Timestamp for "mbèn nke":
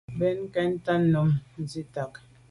0.15-0.61